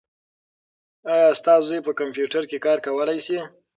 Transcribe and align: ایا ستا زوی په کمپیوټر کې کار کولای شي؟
ایا 1.11 1.27
ستا 1.39 1.53
زوی 1.67 1.79
په 1.87 1.91
کمپیوټر 1.99 2.43
کې 2.49 2.63
کار 2.65 2.77
کولای 2.85 3.19
شي؟ 3.25 3.39